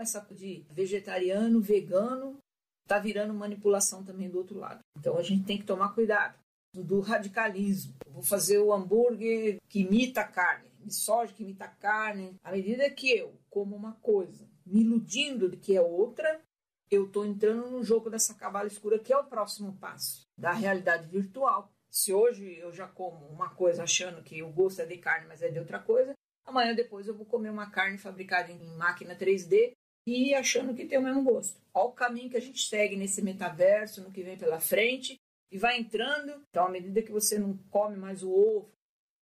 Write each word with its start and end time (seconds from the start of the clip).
Então, 0.00 0.18
essa 0.18 0.34
de 0.34 0.64
vegetariano, 0.70 1.60
vegano, 1.60 2.38
tá 2.88 2.98
virando 2.98 3.34
manipulação 3.34 4.02
também 4.02 4.30
do 4.30 4.38
outro 4.38 4.58
lado. 4.58 4.80
Então, 4.98 5.18
a 5.18 5.22
gente 5.22 5.44
tem 5.44 5.58
que 5.58 5.66
tomar 5.66 5.94
cuidado 5.94 6.38
do 6.72 7.00
radicalismo. 7.00 7.94
vou 8.06 8.22
fazer 8.22 8.58
o 8.58 8.72
hambúrguer 8.72 9.58
que 9.68 9.80
imita 9.80 10.24
carne, 10.24 10.70
de 10.78 10.94
soja 10.94 11.32
que 11.34 11.42
imita 11.42 11.68
carne. 11.68 12.34
À 12.42 12.50
medida 12.50 12.88
que 12.90 13.10
eu 13.10 13.38
como 13.50 13.76
uma 13.76 13.92
coisa, 13.94 14.48
me 14.64 14.80
iludindo 14.80 15.50
de 15.50 15.58
que 15.58 15.76
é 15.76 15.82
outra, 15.82 16.40
eu 16.90 17.04
estou 17.04 17.26
entrando 17.26 17.70
no 17.70 17.84
jogo 17.84 18.08
dessa 18.08 18.34
cabala 18.34 18.68
escura, 18.68 18.98
que 18.98 19.12
é 19.12 19.18
o 19.18 19.24
próximo 19.24 19.76
passo 19.76 20.22
da 20.38 20.52
realidade 20.52 21.08
virtual. 21.08 21.70
Se 21.90 22.12
hoje 22.12 22.56
eu 22.58 22.72
já 22.72 22.88
como 22.88 23.26
uma 23.26 23.50
coisa 23.50 23.82
achando 23.82 24.22
que 24.22 24.42
o 24.42 24.50
gosto 24.50 24.80
é 24.80 24.86
de 24.86 24.96
carne, 24.96 25.26
mas 25.26 25.42
é 25.42 25.50
de 25.50 25.58
outra 25.58 25.78
coisa, 25.78 26.14
amanhã 26.46 26.74
depois 26.74 27.06
eu 27.06 27.14
vou 27.14 27.26
comer 27.26 27.50
uma 27.50 27.70
carne 27.70 27.98
fabricada 27.98 28.50
em 28.50 28.76
máquina 28.76 29.14
3D 29.14 29.74
e 30.06 30.34
achando 30.34 30.74
que 30.74 30.86
tem 30.86 30.98
o 30.98 31.02
mesmo 31.02 31.22
gosto. 31.22 31.60
Olha 31.72 31.86
o 31.86 31.92
caminho 31.92 32.30
que 32.30 32.36
a 32.36 32.40
gente 32.40 32.66
segue 32.66 32.96
nesse 32.96 33.22
metaverso, 33.22 34.02
no 34.02 34.10
que 34.10 34.22
vem 34.22 34.36
pela 34.36 34.60
frente, 34.60 35.16
e 35.50 35.58
vai 35.58 35.78
entrando. 35.78 36.42
Então, 36.48 36.66
à 36.66 36.70
medida 36.70 37.02
que 37.02 37.12
você 37.12 37.38
não 37.38 37.56
come 37.70 37.96
mais 37.96 38.22
o 38.22 38.30
ovo, 38.30 38.70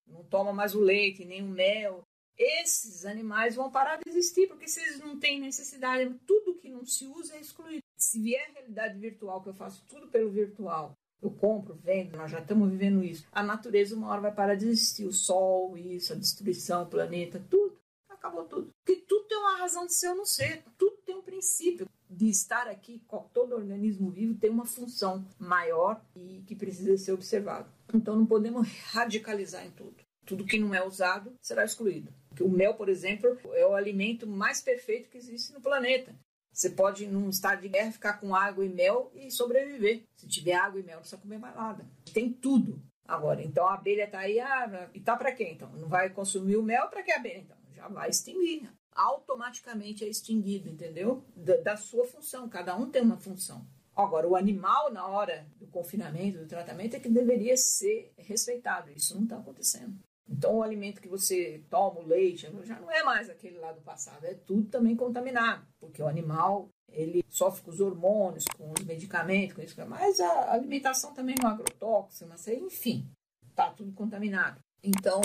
não 0.07 0.25
toma 0.25 0.53
mais 0.53 0.75
o 0.75 0.81
leite, 0.81 1.25
nem 1.25 1.43
o 1.43 1.49
mel, 1.49 2.03
esses 2.39 3.05
animais 3.05 3.57
vão 3.57 3.71
parar 3.71 3.97
de 3.97 4.09
existir, 4.09 4.47
porque 4.47 4.69
se 4.69 4.81
eles 4.81 5.01
não 5.01 5.19
têm 5.19 5.41
necessidade, 5.41 6.15
tudo 6.25 6.55
que 6.55 6.69
não 6.69 6.85
se 6.85 7.05
usa 7.07 7.35
é 7.35 7.41
excluído. 7.41 7.83
Se 7.97 8.21
vier 8.21 8.53
realidade 8.53 8.97
virtual, 8.99 9.43
que 9.43 9.49
eu 9.49 9.55
faço 9.55 9.85
tudo 9.89 10.07
pelo 10.07 10.31
virtual, 10.31 10.93
eu 11.21 11.33
compro, 11.33 11.75
vendo, 11.75 12.17
nós 12.17 12.31
já 12.31 12.39
estamos 12.39 12.71
vivendo 12.71 13.03
isso. 13.03 13.27
A 13.33 13.43
natureza 13.43 13.97
uma 13.97 14.09
hora 14.09 14.21
vai 14.21 14.33
parar 14.33 14.55
de 14.55 14.69
existir. 14.69 15.05
O 15.05 15.13
sol, 15.13 15.77
isso, 15.77 16.13
a 16.13 16.17
destruição, 16.17 16.85
o 16.85 16.89
planeta, 16.89 17.45
tudo. 17.51 17.77
Acabou 18.09 18.45
tudo. 18.45 18.71
Porque 18.85 19.03
tudo 19.03 19.18
tem 19.39 19.41
uma 19.41 19.57
razão 19.57 19.87
de 19.87 19.95
ser 19.95 20.09
ou 20.09 20.17
não 20.17 20.25
ser. 20.27 20.65
Tudo 20.77 20.97
tem 21.07 21.17
um 21.17 21.23
princípio 21.23 21.89
de 22.11 22.29
estar 22.29 22.67
aqui. 22.67 23.01
Todo 23.33 23.55
organismo 23.55 24.11
vivo 24.11 24.35
tem 24.35 24.51
uma 24.51 24.67
função 24.67 25.25
maior 25.39 26.03
e 26.17 26.43
que 26.47 26.57
precisa 26.57 26.97
ser 26.97 27.13
observado. 27.13 27.71
Então 27.95 28.17
não 28.17 28.27
podemos 28.27 28.69
radicalizar 28.91 29.65
em 29.65 29.71
tudo. 29.71 29.97
Tudo 30.27 30.45
que 30.45 30.59
não 30.59 30.75
é 30.75 30.85
usado 30.85 31.33
será 31.41 31.65
excluído. 31.65 32.13
O 32.41 32.49
mel, 32.49 32.75
por 32.75 32.89
exemplo, 32.89 33.39
é 33.53 33.67
o 33.67 33.75
alimento 33.75 34.27
mais 34.27 34.61
perfeito 34.61 35.09
que 35.09 35.17
existe 35.17 35.53
no 35.53 35.61
planeta. 35.61 36.15
Você 36.53 36.71
pode, 36.71 37.07
num 37.07 37.29
estado 37.29 37.61
de 37.61 37.69
guerra, 37.69 37.93
ficar 37.93 38.15
com 38.15 38.35
água 38.35 38.65
e 38.65 38.69
mel 38.69 39.13
e 39.15 39.31
sobreviver. 39.31 40.03
Se 40.17 40.27
tiver 40.27 40.55
água 40.55 40.81
e 40.81 40.83
mel, 40.83 40.97
não 40.97 41.01
precisa 41.03 41.21
comer 41.23 41.39
mais 41.39 41.55
nada. 41.55 41.87
Tem 42.13 42.33
tudo. 42.33 42.83
Agora, 43.07 43.43
então 43.43 43.67
a 43.67 43.75
abelha 43.75 44.05
está 44.05 44.19
aí, 44.19 44.39
ah, 44.41 44.91
e 44.93 45.01
tá 45.01 45.17
para 45.17 45.33
quê 45.33 45.49
então? 45.49 45.71
Não 45.73 45.89
vai 45.89 46.11
consumir 46.11 46.57
o 46.57 46.63
mel, 46.63 46.89
para 46.89 47.03
que 47.03 47.13
a 47.13 47.17
abelha 47.17 47.39
então? 47.39 47.57
Já 47.71 47.89
vai 47.89 48.11
extinguir. 48.11 48.69
Automaticamente 48.99 50.05
é 50.05 50.09
extinguido, 50.09 50.69
entendeu? 50.69 51.25
Da, 51.37 51.57
da 51.59 51.77
sua 51.77 52.05
função. 52.05 52.49
Cada 52.49 52.77
um 52.77 52.91
tem 52.91 53.01
uma 53.01 53.17
função. 53.17 53.65
Agora, 53.95 54.29
o 54.29 54.35
animal, 54.35 54.93
na 54.93 55.07
hora 55.07 55.47
do 55.57 55.67
confinamento, 55.69 56.39
do 56.39 56.47
tratamento, 56.47 56.97
é 56.97 57.01
que 57.01 57.09
deveria 57.09 57.57
ser 57.57 58.13
respeitado. 58.17 58.91
Isso 58.91 59.15
não 59.15 59.23
está 59.23 59.37
acontecendo. 59.37 59.97
Então, 60.29 60.57
o 60.57 60.63
alimento 60.63 61.01
que 61.01 61.09
você 61.09 61.65
toma, 61.71 62.01
o 62.01 62.07
leite, 62.07 62.49
já 62.65 62.79
não 62.81 62.91
é 62.91 63.03
mais 63.03 63.31
aquele 63.31 63.59
lá 63.59 63.73
do 63.73 63.81
passado, 63.81 64.25
é 64.27 64.35
tudo 64.35 64.69
também 64.69 64.95
contaminado, 64.95 65.67
porque 65.81 66.03
o 66.03 66.07
animal 66.07 66.69
ele 66.91 67.25
sofre 67.29 67.63
com 67.63 67.71
os 67.71 67.81
hormônios, 67.81 68.45
com 68.57 68.71
os 68.73 68.85
medicamentos, 68.85 69.55
com 69.55 69.63
isso, 69.63 69.75
mas 69.87 70.21
a 70.21 70.53
alimentação 70.53 71.15
também 71.15 71.35
é 71.43 71.47
agrotóxica, 71.47 72.55
enfim, 72.55 73.09
tá 73.55 73.71
tudo 73.71 73.93
contaminado. 73.93 74.61
Então, 74.83 75.21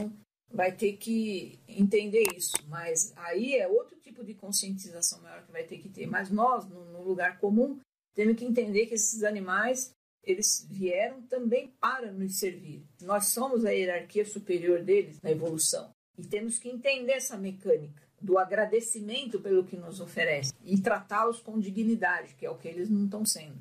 vai 0.53 0.71
ter 0.71 0.93
que 0.93 1.59
entender 1.67 2.23
isso, 2.35 2.53
mas 2.67 3.11
aí 3.17 3.55
é 3.55 3.67
outro 3.67 3.97
tipo 3.99 4.23
de 4.23 4.35
conscientização 4.35 5.19
maior 5.21 5.43
que 5.43 5.51
vai 5.51 5.63
ter 5.63 5.79
que 5.79 5.89
ter. 5.89 6.05
Mas 6.05 6.29
nós, 6.29 6.65
no, 6.69 7.01
lugar 7.01 7.39
comum, 7.39 7.79
temos 8.13 8.37
que 8.37 8.45
entender 8.45 8.85
que 8.85 8.93
esses 8.93 9.23
animais 9.23 9.91
eles 10.23 10.65
vieram 10.69 11.21
também 11.23 11.73
para 11.81 12.11
nos 12.11 12.37
servir. 12.37 12.85
Nós 13.01 13.27
somos 13.27 13.65
a 13.65 13.71
hierarquia 13.71 14.23
superior 14.23 14.81
deles 14.83 15.19
na 15.21 15.31
evolução 15.31 15.89
e 16.17 16.23
temos 16.23 16.59
que 16.59 16.69
entender 16.69 17.13
essa 17.13 17.35
mecânica 17.35 18.03
do 18.21 18.37
agradecimento 18.37 19.41
pelo 19.41 19.65
que 19.65 19.75
nos 19.75 19.99
oferece 19.99 20.53
e 20.63 20.79
tratá-los 20.79 21.41
com 21.41 21.59
dignidade, 21.59 22.35
que 22.35 22.45
é 22.45 22.49
o 22.49 22.57
que 22.57 22.69
eles 22.69 22.89
não 22.89 23.05
estão 23.05 23.25
sendo. 23.25 23.59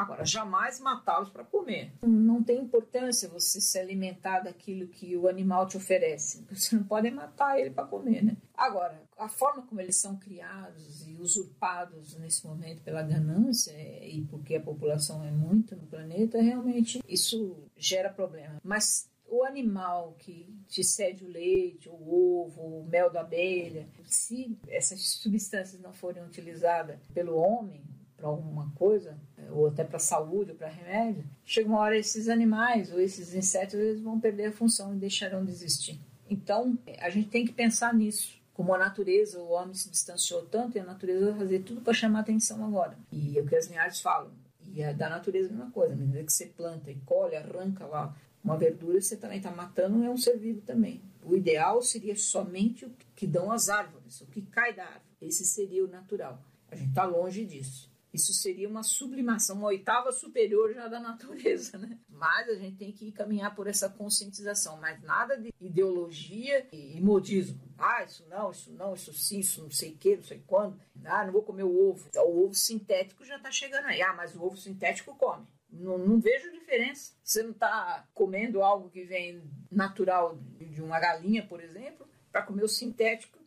Agora, 0.00 0.24
jamais 0.24 0.80
matá-los 0.80 1.30
para 1.30 1.44
comer. 1.44 1.92
Não 2.02 2.42
tem 2.42 2.60
importância 2.60 3.28
você 3.28 3.60
se 3.60 3.78
alimentar 3.78 4.40
daquilo 4.40 4.88
que 4.88 5.16
o 5.16 5.28
animal 5.28 5.66
te 5.66 5.76
oferece. 5.76 6.46
Você 6.50 6.76
não 6.76 6.84
pode 6.84 7.10
matar 7.10 7.58
ele 7.58 7.70
para 7.70 7.86
comer, 7.86 8.24
né? 8.24 8.36
Agora, 8.54 9.02
a 9.16 9.28
forma 9.28 9.62
como 9.62 9.80
eles 9.80 9.96
são 9.96 10.16
criados 10.16 11.06
e 11.06 11.14
usurpados 11.14 12.16
nesse 12.16 12.46
momento 12.46 12.82
pela 12.82 13.02
ganância 13.02 13.72
e 13.72 14.22
porque 14.30 14.56
a 14.56 14.60
população 14.60 15.24
é 15.24 15.30
muito 15.30 15.76
no 15.76 15.86
planeta, 15.86 16.40
realmente 16.40 17.02
isso 17.06 17.56
gera 17.76 18.10
problema. 18.10 18.58
Mas 18.62 19.10
o 19.30 19.44
animal 19.44 20.16
que 20.18 20.52
te 20.68 20.82
cede 20.82 21.24
o 21.24 21.28
leite, 21.28 21.88
o 21.88 22.42
ovo, 22.42 22.80
o 22.80 22.86
mel 22.86 23.10
da 23.10 23.20
abelha, 23.20 23.88
se 24.04 24.58
essas 24.68 25.00
substâncias 25.00 25.80
não 25.80 25.92
forem 25.92 26.22
utilizadas 26.24 26.98
pelo 27.14 27.36
homem, 27.36 27.82
para 28.20 28.28
alguma 28.28 28.70
coisa, 28.72 29.18
ou 29.50 29.66
até 29.66 29.82
para 29.82 29.98
saúde 29.98 30.50
ou 30.50 30.56
para 30.56 30.68
remédio, 30.68 31.24
chega 31.44 31.68
uma 31.68 31.78
hora 31.78 31.96
esses 31.96 32.28
animais 32.28 32.92
ou 32.92 33.00
esses 33.00 33.34
insetos 33.34 33.74
eles 33.74 34.02
vão 34.02 34.20
perder 34.20 34.46
a 34.46 34.52
função 34.52 34.94
e 34.94 34.98
deixarão 34.98 35.42
de 35.44 35.50
existir. 35.50 35.98
Então, 36.28 36.78
a 36.98 37.08
gente 37.08 37.30
tem 37.30 37.44
que 37.44 37.52
pensar 37.52 37.94
nisso. 37.94 38.38
Como 38.52 38.74
a 38.74 38.78
natureza, 38.78 39.40
o 39.40 39.50
homem 39.50 39.74
se 39.74 39.90
distanciou 39.90 40.42
tanto 40.42 40.76
e 40.76 40.80
a 40.80 40.84
natureza 40.84 41.30
vai 41.30 41.40
fazer 41.40 41.60
tudo 41.60 41.80
para 41.80 41.94
chamar 41.94 42.20
atenção 42.20 42.64
agora. 42.64 42.96
E 43.10 43.38
é 43.38 43.40
o 43.40 43.46
que 43.46 43.56
as 43.56 43.66
linhagens 43.66 44.02
falam. 44.02 44.30
E 44.66 44.82
é 44.82 44.92
da 44.92 45.08
natureza 45.08 45.48
a 45.48 45.52
mesma 45.52 45.70
coisa. 45.70 45.94
À 45.94 45.96
medida 45.96 46.22
que 46.22 46.32
você 46.32 46.46
planta 46.46 46.90
e 46.90 46.96
colhe, 47.06 47.34
arranca 47.34 47.86
lá 47.86 48.14
uma 48.44 48.56
verdura, 48.56 49.00
você 49.00 49.16
também 49.16 49.38
está 49.38 49.50
matando, 49.50 50.04
é 50.04 50.10
um 50.10 50.16
ser 50.16 50.36
vivo 50.36 50.60
também. 50.60 51.02
O 51.24 51.34
ideal 51.34 51.82
seria 51.82 52.14
somente 52.16 52.84
o 52.84 52.92
que 53.16 53.26
dão 53.26 53.50
as 53.50 53.68
árvores, 53.68 54.20
o 54.20 54.26
que 54.26 54.42
cai 54.42 54.74
da 54.74 54.84
árvore. 54.84 55.04
Esse 55.20 55.44
seria 55.44 55.84
o 55.84 55.88
natural. 55.88 56.38
A 56.70 56.76
gente 56.76 56.90
está 56.90 57.04
longe 57.04 57.44
disso. 57.44 57.89
Isso 58.12 58.34
seria 58.34 58.68
uma 58.68 58.82
sublimação, 58.82 59.56
uma 59.56 59.68
oitava 59.68 60.10
superior 60.10 60.74
já 60.74 60.88
da 60.88 60.98
natureza, 60.98 61.78
né? 61.78 61.98
Mas 62.08 62.48
a 62.48 62.54
gente 62.54 62.76
tem 62.76 62.92
que 62.92 63.12
caminhar 63.12 63.54
por 63.54 63.66
essa 63.66 63.88
conscientização, 63.88 64.76
mas 64.80 65.00
nada 65.02 65.36
de 65.36 65.52
ideologia 65.60 66.66
e 66.72 67.00
modismo. 67.00 67.60
Ah, 67.78 68.04
isso 68.04 68.26
não, 68.28 68.50
isso 68.50 68.72
não, 68.72 68.94
isso 68.94 69.12
sim, 69.14 69.38
isso 69.38 69.62
não 69.62 69.70
sei 69.70 69.92
o 69.92 69.96
que, 69.96 70.16
não 70.16 70.22
sei 70.22 70.42
quando. 70.46 70.80
Ah, 71.04 71.24
não 71.24 71.32
vou 71.32 71.42
comer 71.42 71.62
o 71.62 71.90
ovo. 71.90 72.06
Então, 72.08 72.26
o 72.26 72.44
ovo 72.44 72.54
sintético 72.54 73.24
já 73.24 73.36
está 73.36 73.50
chegando 73.50 73.86
aí. 73.86 74.02
Ah, 74.02 74.12
mas 74.12 74.34
o 74.34 74.42
ovo 74.42 74.56
sintético 74.56 75.14
come. 75.16 75.46
Não, 75.72 75.96
não 75.96 76.20
vejo 76.20 76.50
diferença. 76.50 77.12
Você 77.22 77.42
não 77.42 77.52
está 77.52 78.08
comendo 78.12 78.62
algo 78.62 78.90
que 78.90 79.04
vem 79.04 79.42
natural 79.70 80.36
de 80.58 80.82
uma 80.82 80.98
galinha, 80.98 81.46
por 81.46 81.62
exemplo, 81.62 82.08
para 82.30 82.42
comer 82.42 82.64
o 82.64 82.68
sintético. 82.68 83.39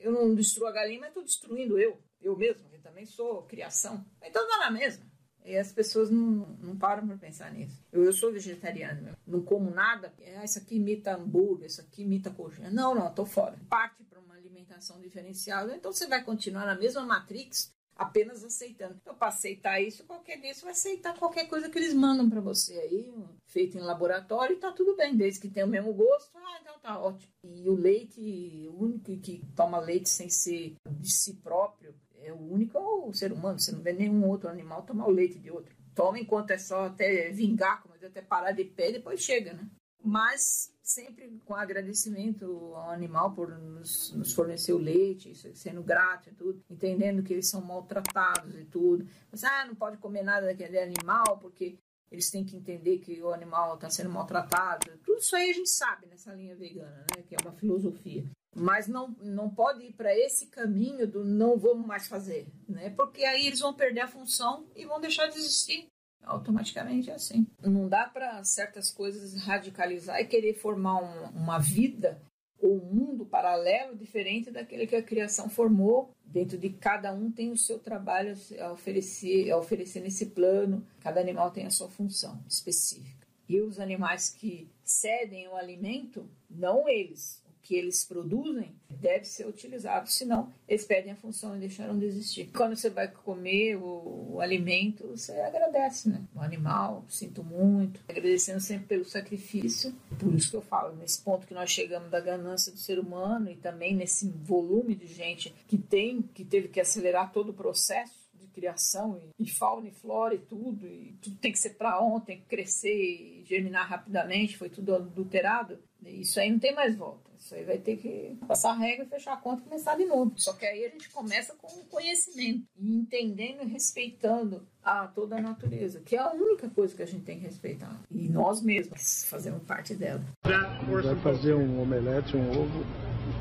Eu 0.00 0.12
não 0.12 0.34
destruo 0.34 0.66
a 0.66 0.72
galinha, 0.72 1.00
mas 1.00 1.10
estou 1.10 1.22
destruindo 1.22 1.78
eu, 1.78 2.02
eu 2.20 2.36
mesmo 2.36 2.70
também 2.82 3.06
sou 3.06 3.42
criação. 3.42 4.04
Então 4.22 4.46
dá 4.46 4.58
na 4.58 4.70
mesma. 4.70 5.04
E 5.44 5.56
as 5.56 5.72
pessoas 5.72 6.10
não, 6.10 6.46
não 6.60 6.76
param 6.76 7.06
para 7.06 7.16
pensar 7.16 7.50
nisso. 7.52 7.82
Eu, 7.90 8.04
eu 8.04 8.12
sou 8.12 8.30
vegetariana, 8.30 9.16
não 9.26 9.42
como 9.42 9.70
nada. 9.70 10.12
Ah, 10.36 10.44
isso 10.44 10.58
aqui 10.58 10.76
imita 10.76 11.14
hambúrguer, 11.14 11.66
isso 11.66 11.80
aqui 11.80 12.02
imita 12.02 12.30
coxinha. 12.30 12.70
Não, 12.70 12.94
não, 12.94 13.08
estou 13.08 13.24
fora. 13.24 13.58
Parte 13.68 14.04
para 14.04 14.20
uma 14.20 14.34
alimentação 14.34 15.00
diferenciada. 15.00 15.74
Então 15.74 15.92
você 15.92 16.06
vai 16.06 16.22
continuar 16.22 16.66
na 16.66 16.74
mesma 16.74 17.02
matrix, 17.06 17.72
apenas 18.00 18.42
aceitando. 18.42 18.96
Então, 19.02 19.14
para 19.14 19.28
aceitar 19.28 19.78
isso, 19.78 20.04
qualquer 20.04 20.40
dia 20.40 20.54
você 20.54 20.62
vai 20.62 20.72
aceitar 20.72 21.18
qualquer 21.18 21.46
coisa 21.46 21.68
que 21.68 21.78
eles 21.78 21.92
mandam 21.92 22.30
para 22.30 22.40
você 22.40 22.72
aí, 22.72 23.14
feito 23.44 23.76
em 23.76 23.82
laboratório, 23.82 24.56
e 24.56 24.58
tá 24.58 24.72
tudo 24.72 24.96
bem, 24.96 25.14
desde 25.14 25.38
que 25.38 25.50
tenha 25.50 25.66
o 25.66 25.68
mesmo 25.68 25.92
gosto. 25.92 26.30
Ah, 26.34 26.58
então 26.62 26.78
tá 26.80 26.98
ótimo. 26.98 27.30
E 27.44 27.68
o 27.68 27.74
leite, 27.74 28.66
o 28.70 28.84
único 28.84 29.14
que 29.18 29.44
toma 29.54 29.78
leite 29.78 30.08
sem 30.08 30.30
ser 30.30 30.76
de 30.90 31.12
si 31.12 31.34
próprio, 31.34 31.94
é 32.16 32.32
o 32.32 32.40
único 32.40 32.78
é 32.78 32.80
o 32.80 33.12
ser 33.12 33.32
humano. 33.32 33.58
Você 33.58 33.70
não 33.70 33.82
vê 33.82 33.92
nenhum 33.92 34.26
outro 34.26 34.48
animal 34.48 34.82
tomar 34.82 35.06
o 35.06 35.12
leite 35.12 35.38
de 35.38 35.50
outro. 35.50 35.76
Toma 35.94 36.18
enquanto 36.18 36.52
é 36.52 36.58
só 36.58 36.86
até 36.86 37.30
vingar, 37.30 37.82
como 37.82 37.94
até 37.94 38.22
parar 38.22 38.52
de 38.52 38.64
pé, 38.64 38.92
depois 38.92 39.20
chega, 39.20 39.52
né? 39.52 39.68
Mas 40.02 40.72
sempre 40.90 41.40
com 41.44 41.54
agradecimento 41.54 42.44
ao 42.74 42.90
animal 42.90 43.32
por 43.32 43.48
nos, 43.58 44.12
nos, 44.12 44.32
fornecer 44.32 44.72
o 44.72 44.78
leite, 44.78 45.34
sendo 45.54 45.82
grato 45.82 46.30
e 46.30 46.34
tudo, 46.34 46.62
entendendo 46.68 47.22
que 47.22 47.32
eles 47.32 47.48
são 47.48 47.60
maltratados 47.60 48.54
e 48.56 48.64
tudo. 48.64 49.06
Mas, 49.30 49.44
ah, 49.44 49.64
não 49.64 49.74
pode 49.74 49.98
comer 49.98 50.22
nada 50.22 50.46
daquele 50.46 50.78
animal 50.78 51.38
porque 51.38 51.78
eles 52.10 52.30
têm 52.30 52.44
que 52.44 52.56
entender 52.56 52.98
que 52.98 53.22
o 53.22 53.32
animal 53.32 53.74
está 53.74 53.88
sendo 53.88 54.10
maltratado. 54.10 54.98
Tudo 55.04 55.18
isso 55.18 55.36
aí 55.36 55.50
a 55.50 55.54
gente 55.54 55.70
sabe 55.70 56.06
nessa 56.06 56.34
linha 56.34 56.56
vegana, 56.56 57.06
né? 57.16 57.22
Que 57.22 57.34
é 57.34 57.38
uma 57.42 57.52
filosofia 57.52 58.28
mas 58.54 58.88
não, 58.88 59.14
não 59.22 59.48
pode 59.48 59.84
ir 59.84 59.92
para 59.92 60.16
esse 60.16 60.48
caminho 60.48 61.06
do 61.06 61.24
não 61.24 61.56
vamos 61.56 61.86
mais 61.86 62.08
fazer, 62.08 62.48
né? 62.68 62.90
Porque 62.90 63.24
aí 63.24 63.46
eles 63.46 63.60
vão 63.60 63.72
perder 63.72 64.00
a 64.00 64.08
função 64.08 64.66
e 64.74 64.84
vão 64.84 65.00
deixar 65.00 65.28
de 65.28 65.38
existir. 65.38 65.86
Automaticamente 66.22 67.10
é 67.10 67.14
assim. 67.14 67.46
Não 67.62 67.88
dá 67.88 68.04
para 68.04 68.42
certas 68.44 68.90
coisas 68.90 69.34
radicalizar 69.42 70.20
e 70.20 70.26
querer 70.26 70.54
formar 70.54 71.02
um, 71.02 71.28
uma 71.36 71.58
vida 71.58 72.20
ou 72.60 72.76
um 72.76 72.94
mundo 72.94 73.24
paralelo 73.24 73.96
diferente 73.96 74.50
daquele 74.50 74.86
que 74.86 74.96
a 74.96 75.02
criação 75.02 75.48
formou. 75.48 76.10
Dentro 76.24 76.58
de 76.58 76.70
cada 76.70 77.12
um 77.12 77.30
tem 77.32 77.50
o 77.50 77.56
seu 77.56 77.78
trabalho 77.78 78.34
a 78.60 78.72
oferecer, 78.72 79.50
a 79.50 79.56
oferecer 79.56 80.00
nesse 80.00 80.26
plano. 80.26 80.86
Cada 81.00 81.20
animal 81.20 81.50
tem 81.50 81.66
a 81.66 81.70
sua 81.70 81.88
função 81.88 82.42
específica. 82.46 83.26
E 83.48 83.60
os 83.60 83.80
animais 83.80 84.28
que 84.28 84.70
cedem 84.84 85.48
o 85.48 85.56
alimento, 85.56 86.30
não 86.48 86.88
eles, 86.88 87.42
que 87.70 87.76
eles 87.76 88.04
produzem 88.04 88.74
deve 88.90 89.24
ser 89.24 89.46
utilizado, 89.46 90.10
senão 90.10 90.52
eles 90.66 90.84
perdem 90.84 91.12
a 91.12 91.16
função 91.16 91.54
e 91.54 91.60
deixaram 91.60 91.96
de 91.96 92.04
existir. 92.04 92.50
Quando 92.52 92.74
você 92.74 92.90
vai 92.90 93.06
comer 93.06 93.76
o, 93.76 94.32
o, 94.32 94.40
alimento, 94.40 95.06
você 95.06 95.30
agradece, 95.40 96.08
né? 96.08 96.20
O 96.34 96.40
animal, 96.40 97.04
sinto 97.08 97.44
muito, 97.44 98.00
agradecendo 98.08 98.58
sempre 98.58 98.88
pelo 98.88 99.04
sacrifício. 99.04 99.94
Por 100.18 100.34
isso 100.34 100.50
que 100.50 100.56
eu 100.56 100.62
falo, 100.62 100.96
nesse 100.96 101.22
ponto 101.22 101.46
que 101.46 101.54
nós 101.54 101.70
chegamos 101.70 102.10
da 102.10 102.18
ganância 102.18 102.72
do 102.72 102.78
ser 102.78 102.98
humano 102.98 103.48
e 103.48 103.54
também 103.54 103.94
nesse 103.94 104.28
volume 104.28 104.96
de 104.96 105.06
gente 105.06 105.54
que 105.68 105.78
tem, 105.78 106.22
que 106.22 106.44
teve 106.44 106.66
que 106.66 106.80
acelerar 106.80 107.32
todo 107.32 107.50
o 107.50 107.54
processo 107.54 108.19
criação 108.50 109.20
e, 109.38 109.50
fauna 109.50 109.88
e 109.88 109.92
flora 109.92 110.34
e 110.34 110.38
tudo, 110.38 110.86
e 110.86 111.16
tudo 111.20 111.36
tem 111.36 111.52
que 111.52 111.58
ser 111.58 111.70
para 111.70 112.00
ontem, 112.00 112.42
crescer 112.48 112.94
e 112.94 113.44
germinar 113.46 113.88
rapidamente, 113.88 114.56
foi 114.56 114.68
tudo 114.68 114.94
adulterado. 114.94 115.78
Isso 116.04 116.40
aí 116.40 116.50
não 116.50 116.58
tem 116.58 116.74
mais 116.74 116.96
volta. 116.96 117.30
Isso 117.38 117.54
aí 117.54 117.64
vai 117.64 117.78
ter 117.78 117.96
que 117.96 118.36
passar 118.46 118.72
a 118.72 118.74
regra, 118.74 119.06
fechar 119.06 119.32
a 119.32 119.36
conta 119.36 119.62
e 119.62 119.64
começar 119.64 119.96
de 119.96 120.04
novo. 120.04 120.32
Só 120.36 120.52
que 120.52 120.66
aí 120.66 120.84
a 120.84 120.90
gente 120.90 121.08
começa 121.10 121.54
com 121.54 121.66
o 121.68 121.84
conhecimento 121.86 122.64
entendendo 122.78 123.62
e 123.62 123.66
respeitando 123.66 124.66
a 124.82 125.06
toda 125.06 125.36
a 125.36 125.40
natureza, 125.40 126.00
que 126.00 126.16
é 126.16 126.18
a 126.18 126.32
única 126.32 126.68
coisa 126.70 126.94
que 126.94 127.02
a 127.02 127.06
gente 127.06 127.24
tem 127.24 127.38
que 127.38 127.46
respeitar. 127.46 128.00
E 128.10 128.28
nós 128.28 128.62
mesmos 128.62 129.24
fazemos 129.24 129.62
parte 129.62 129.94
dela. 129.94 130.24
Vai 130.42 131.16
fazer 131.22 131.54
um 131.54 131.80
omelete, 131.80 132.36
um 132.36 132.50
ovo 132.50 132.84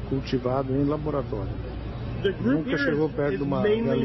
cultivado 0.10 0.74
em 0.74 0.86
laboratório. 0.86 1.69
Nunca 2.42 2.78
chegou 2.78 3.10
perto 3.10 3.38
de 3.38 3.44
uma 3.44 3.62
galinha. 3.62 3.96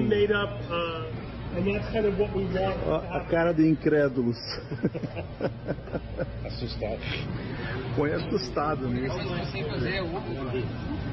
Kind 1.92 2.06
of 2.06 2.18
a, 2.90 3.16
a 3.16 3.20
cara 3.26 3.52
de 3.52 3.68
incrédulos. 3.68 4.38
Assustado. 6.44 6.98
Põe 7.96 8.12
assustado 8.12 8.88
nisso. 8.88 9.16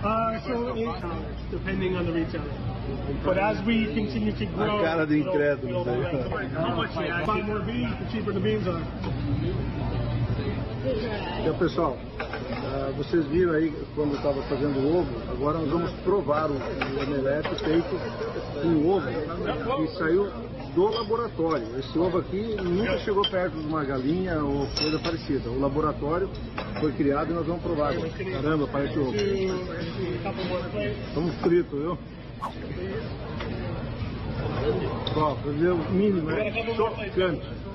Uh, 0.03 0.39
so 0.41 0.75
it, 0.75 0.89
depending 1.51 1.95
on 1.95 2.05
the 2.05 2.11
retailer. 2.11 2.43
But 3.23 3.37
as 3.37 3.63
we 3.67 3.85
continue 3.93 4.33
to 4.33 4.45
grow, 4.47 4.79
a 4.79 4.83
cara 4.83 5.05
de 5.05 5.19
incrédulos. 5.21 5.85
How 5.85 6.75
much 6.75 6.95
you 6.95 7.25
buy 7.25 7.41
more 7.43 7.59
beans, 7.59 7.93
the 7.99 8.05
cheaper 8.11 8.33
the 8.33 8.39
beans 8.39 8.67
are. 8.67 8.81
Então, 11.39 11.53
pessoal, 11.59 11.97
uh, 12.19 12.30
vocês 12.91 13.25
viram 13.27 13.53
aí 13.53 13.73
quando 13.95 14.11
eu 14.11 14.17
estava 14.17 14.41
fazendo 14.43 14.79
o 14.79 14.99
ovo, 14.99 15.09
agora 15.31 15.59
nós 15.59 15.69
vamos 15.69 15.91
provar 16.03 16.49
o, 16.49 16.53
o 16.53 17.03
omelete 17.03 17.55
feito 17.63 17.89
com 18.61 18.89
ovo 18.89 19.07
que 19.77 19.97
saiu 19.97 20.29
do 20.75 20.87
laboratório. 20.87 21.67
Esse 21.79 21.97
ovo 21.97 22.19
aqui 22.19 22.55
nunca 22.61 22.97
chegou 22.99 23.23
perto 23.29 23.57
de 23.57 23.67
uma 23.67 23.83
galinha 23.83 24.43
ou 24.43 24.67
coisa 24.67 24.99
parecida. 24.99 25.49
O 25.49 25.59
laboratório 25.59 26.29
foi 26.79 26.91
criado 26.93 27.31
e 27.31 27.33
nós 27.33 27.45
vamos 27.45 27.61
provar. 27.61 27.93
Caramba, 27.93 28.67
parece 28.67 28.97
ovo. 28.99 29.13
Estamos 31.07 31.35
fritos, 31.35 31.79
viu? 31.79 31.97
Ó, 35.15 35.35
fazer 35.35 35.71
o 35.71 35.77
mínimo, 35.91 36.29
né? 36.29 36.51
Chocante. 36.75 37.70